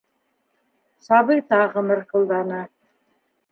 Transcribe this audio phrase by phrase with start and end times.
[1.09, 2.65] Сабый тағы мырҡылданы.